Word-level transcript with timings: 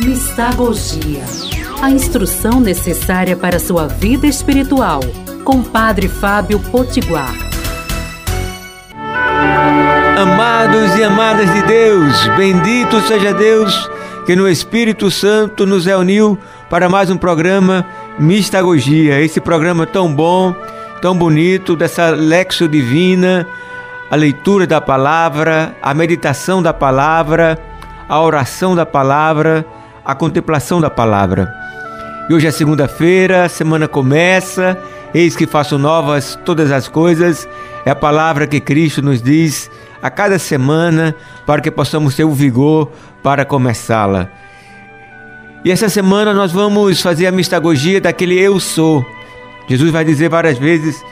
Mistagogia. 0.00 1.22
A 1.80 1.88
instrução 1.88 2.58
necessária 2.58 3.36
para 3.36 3.60
sua 3.60 3.86
vida 3.86 4.26
espiritual. 4.26 4.98
Com 5.44 5.62
Padre 5.62 6.08
Fábio 6.08 6.58
Potiguar. 6.58 7.32
Amados 10.18 10.96
e 10.98 11.04
amadas 11.04 11.52
de 11.52 11.62
Deus, 11.62 12.26
bendito 12.36 13.00
seja 13.02 13.32
Deus 13.32 13.88
que 14.26 14.34
no 14.34 14.48
Espírito 14.48 15.12
Santo 15.12 15.64
nos 15.64 15.86
reuniu 15.86 16.36
para 16.68 16.88
mais 16.88 17.08
um 17.08 17.16
programa 17.16 17.86
Mistagogia. 18.18 19.20
Esse 19.20 19.40
programa 19.40 19.86
tão 19.86 20.12
bom, 20.12 20.52
tão 21.00 21.16
bonito, 21.16 21.76
dessa 21.76 22.10
Lexo 22.10 22.66
Divina, 22.66 23.46
a 24.10 24.16
leitura 24.16 24.66
da 24.66 24.80
palavra, 24.80 25.76
a 25.80 25.94
meditação 25.94 26.60
da 26.60 26.72
palavra, 26.72 27.56
a 28.08 28.20
oração 28.20 28.74
da 28.74 28.84
palavra 28.84 29.64
a 30.04 30.14
contemplação 30.14 30.80
da 30.80 30.90
palavra. 30.90 31.52
E 32.28 32.34
hoje 32.34 32.46
é 32.46 32.50
segunda-feira, 32.50 33.44
a 33.44 33.48
semana 33.48 33.88
começa, 33.88 34.78
eis 35.14 35.36
que 35.36 35.46
faço 35.46 35.78
novas 35.78 36.38
todas 36.44 36.70
as 36.70 36.88
coisas. 36.88 37.48
É 37.84 37.90
a 37.90 37.96
palavra 37.96 38.46
que 38.46 38.60
Cristo 38.60 39.02
nos 39.02 39.22
diz 39.22 39.70
a 40.02 40.10
cada 40.10 40.38
semana 40.38 41.14
para 41.46 41.60
que 41.60 41.70
possamos 41.70 42.14
ter 42.14 42.24
o 42.24 42.32
vigor 42.32 42.90
para 43.22 43.44
começá-la. 43.44 44.28
E 45.64 45.70
essa 45.70 45.88
semana 45.88 46.34
nós 46.34 46.52
vamos 46.52 47.00
fazer 47.00 47.26
a 47.26 47.32
mistagogia 47.32 48.00
daquele 48.00 48.38
eu 48.38 48.60
sou. 48.60 49.04
Jesus 49.66 49.90
vai 49.90 50.04
dizer 50.04 50.28
várias 50.28 50.58
vezes: 50.58 51.02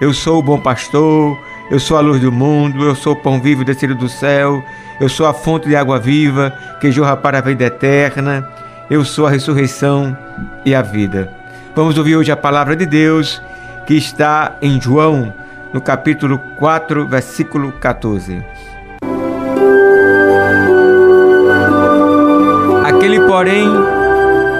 Eu 0.00 0.14
sou 0.14 0.38
o 0.38 0.42
bom 0.42 0.58
pastor, 0.58 1.38
eu 1.70 1.78
sou 1.78 1.96
a 1.96 2.00
luz 2.00 2.20
do 2.20 2.32
mundo, 2.32 2.84
eu 2.84 2.94
sou 2.94 3.12
o 3.12 3.16
pão 3.16 3.40
vivo 3.40 3.64
descido 3.64 3.94
do 3.94 4.08
céu, 4.08 4.64
eu 5.00 5.08
sou 5.08 5.26
a 5.26 5.34
fonte 5.34 5.68
de 5.68 5.76
água 5.76 5.98
viva 5.98 6.52
que 6.80 6.90
jorra 6.90 7.16
para 7.16 7.38
a 7.38 7.42
vida 7.42 7.64
eterna. 7.64 8.48
Eu 8.90 9.04
sou 9.04 9.26
a 9.26 9.30
ressurreição 9.30 10.16
e 10.64 10.74
a 10.74 10.80
vida. 10.80 11.30
Vamos 11.76 11.98
ouvir 11.98 12.16
hoje 12.16 12.32
a 12.32 12.36
palavra 12.36 12.74
de 12.74 12.86
Deus 12.86 13.42
que 13.86 13.94
está 13.94 14.56
em 14.62 14.80
João, 14.80 15.32
no 15.72 15.80
capítulo 15.80 16.38
4, 16.58 17.06
versículo 17.06 17.70
14. 17.72 18.42
Aquele, 22.84 23.20
porém, 23.20 23.68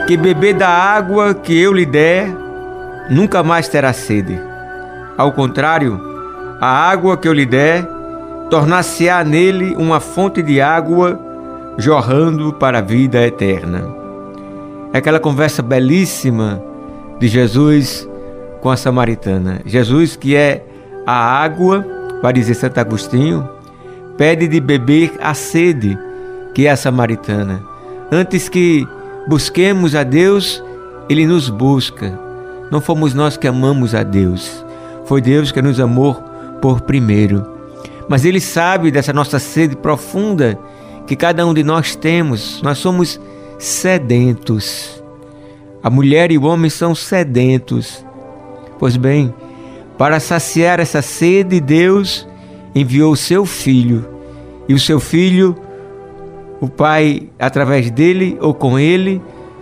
que 0.07 0.17
beber 0.17 0.55
da 0.55 0.69
água 0.69 1.35
que 1.35 1.59
eu 1.59 1.73
lhe 1.73 1.87
der, 1.87 2.29
nunca 3.11 3.43
mais 3.43 3.67
terá 3.67 3.93
sede. 3.93 4.39
Ao 5.17 5.33
contrário, 5.33 6.18
a 6.61 6.67
água 6.67 7.17
que 7.17 7.29
eu 7.29 7.33
lhe 7.33 7.47
der 7.47 7.87
tornar-se-á 8.51 9.23
nele 9.23 9.77
uma 9.77 10.01
fonte 10.01 10.43
de 10.43 10.61
água 10.61 11.19
jorrando 11.77 12.53
para 12.53 12.79
a 12.79 12.83
vida 12.83 13.25
eterna. 13.25 13.85
É 14.93 14.99
aquela 14.99 15.21
conversa 15.21 15.63
belíssima 15.63 16.63
de 17.21 17.29
Jesus 17.29 18.09
com 18.61 18.71
a 18.71 18.77
samaritana. 18.77 19.61
Jesus, 19.65 20.17
que 20.17 20.35
é 20.35 20.65
a 21.07 21.13
água, 21.13 21.85
vai 22.23 22.33
dizer 22.33 22.55
Santo 22.55 22.79
Agostinho, 22.79 23.49
pede 24.17 24.49
de 24.49 24.61
beber 24.61 25.13
a 25.21 25.35
sede, 25.35 25.97
que 26.55 26.67
é 26.67 26.71
a 26.71 26.77
samaritana. 26.77 27.63
Antes 28.11 28.49
que 28.49 28.87
busquemos 29.29 29.95
a 29.95 30.03
Deus, 30.03 30.63
ele 31.09 31.27
nos 31.27 31.49
busca. 31.49 32.19
Não 32.71 32.81
fomos 32.81 33.15
nós 33.15 33.37
que 33.37 33.47
amamos 33.47 33.95
a 33.95 34.03
Deus, 34.03 34.65
foi 35.05 35.21
Deus 35.21 35.53
que 35.53 35.63
nos 35.63 35.79
amou 35.79 36.28
por 36.61 36.81
primeiro 36.83 37.59
mas 38.09 38.25
Ele 38.25 38.41
sabe 38.41 38.91
dessa 38.91 39.13
nossa 39.13 39.39
sede 39.39 39.77
profunda 39.77 40.59
que 41.07 41.15
cada 41.15 41.47
um 41.47 41.53
de 41.53 41.63
nós 41.63 41.95
temos. 41.95 42.63
Nós 42.63 42.79
somos 42.79 43.21
sedentos. 43.59 45.03
A 45.83 45.91
mulher 45.91 46.33
e 46.33 46.39
o 46.39 46.45
homem 46.45 46.71
são 46.71 46.95
sedentos. 46.95 48.05
Pois 48.79 48.97
bem, 48.97 49.33
para 49.99 50.19
saciar 50.19 50.81
essa 50.81 51.03
sede, 51.03 51.61
Deus 51.61 52.27
enviou 52.75 53.13
o 53.13 53.17
seu 53.17 53.45
filho. 53.45 54.09
E 54.67 54.75
o 54.75 54.79
seu 54.79 54.99
filho, 54.99 55.55
o 56.61 56.69
Pai, 56.69 57.29
através 57.39 57.91
dele 57.91 58.39
ou 58.41 58.55
com 58.55 58.79
ele, 58.79 59.21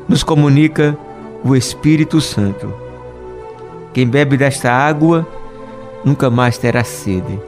nos 0.09 0.23
comunica 0.23 0.97
o 1.45 1.55
Espírito 1.57 2.21
Santo. 2.21 2.73
Quem 3.93 4.07
bebe 4.07 4.37
desta 4.37 4.71
água 4.71 5.27
nunca 6.07 6.31
mais 6.31 6.57
terá 6.57 6.85
sede 6.85 7.39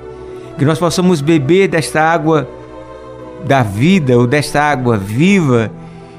que 0.58 0.64
nós 0.64 0.78
possamos 0.78 1.20
beber 1.20 1.68
desta 1.68 2.02
água 2.02 2.48
da 3.44 3.62
vida 3.62 4.18
ou 4.18 4.26
desta 4.26 4.60
água 4.60 4.96
viva, 4.96 5.70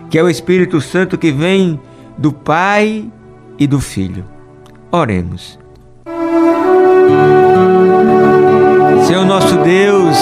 que 0.10 0.18
é 0.18 0.24
o 0.24 0.30
Espírito 0.30 0.80
Santo 0.80 1.18
que 1.18 1.30
vem 1.30 1.80
do 2.18 2.32
Pai 2.32 3.06
e 3.60 3.68
do 3.68 3.82
Filho. 3.82 4.24
Oremos. 4.90 5.60
Senhor 9.06 9.26
nosso 9.26 9.58
Deus, 9.58 10.18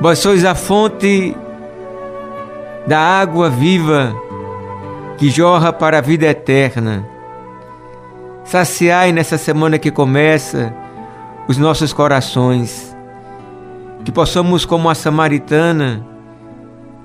vós 0.00 0.18
sois 0.18 0.44
a 0.44 0.56
fonte 0.56 1.36
da 2.84 2.98
água 2.98 3.48
viva 3.48 4.12
que 5.18 5.30
jorra 5.30 5.72
para 5.72 5.98
a 5.98 6.00
vida 6.00 6.26
eterna. 6.26 7.06
Saciai 8.50 9.12
nessa 9.12 9.38
semana 9.38 9.78
que 9.78 9.92
começa 9.92 10.74
os 11.46 11.56
nossos 11.56 11.92
corações, 11.92 12.96
que 14.04 14.10
possamos, 14.10 14.64
como 14.64 14.90
a 14.90 14.94
samaritana, 14.96 16.04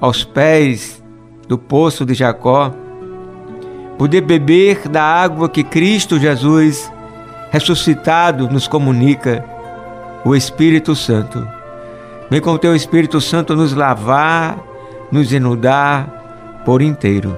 aos 0.01 0.23
pés 0.23 1.03
do 1.47 1.55
poço 1.55 2.03
de 2.03 2.15
Jacó, 2.15 2.73
poder 3.95 4.21
beber 4.21 4.89
da 4.89 5.03
água 5.03 5.47
que 5.47 5.63
Cristo 5.63 6.17
Jesus, 6.17 6.91
ressuscitado, 7.51 8.49
nos 8.49 8.67
comunica, 8.67 9.45
o 10.25 10.35
Espírito 10.35 10.95
Santo. 10.95 11.47
Vem 12.27 12.41
com 12.41 12.53
o 12.53 12.57
teu 12.57 12.75
Espírito 12.75 13.21
Santo 13.21 13.55
nos 13.55 13.71
lavar, 13.71 14.57
nos 15.11 15.31
inundar 15.31 16.63
por 16.65 16.81
inteiro. 16.81 17.37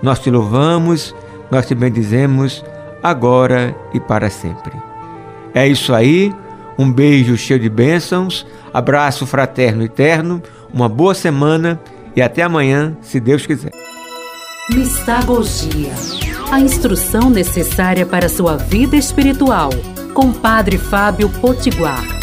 Nós 0.00 0.20
te 0.20 0.30
louvamos, 0.30 1.12
nós 1.50 1.66
te 1.66 1.74
bendizemos, 1.74 2.64
agora 3.02 3.74
e 3.92 4.00
para 4.00 4.30
sempre. 4.30 4.72
É 5.54 5.66
isso 5.66 5.94
aí. 5.94 6.34
Um 6.78 6.90
beijo 6.90 7.36
cheio 7.36 7.60
de 7.60 7.68
bênçãos, 7.68 8.46
abraço 8.72 9.26
fraterno 9.26 9.82
e 9.82 9.86
eterno, 9.86 10.42
uma 10.72 10.88
boa 10.88 11.14
semana 11.14 11.78
e 12.16 12.22
até 12.22 12.42
amanhã, 12.42 12.96
se 13.02 13.20
Deus 13.20 13.44
quiser. 13.44 13.72
Mistagogia 14.70 15.92
a 16.50 16.58
instrução 16.58 17.30
necessária 17.30 18.04
para 18.04 18.28
sua 18.28 18.56
vida 18.56 18.96
espiritual, 18.96 19.70
com 20.12 20.32
Padre 20.32 20.78
Fábio 20.78 21.28
Potiguar. 21.40 22.19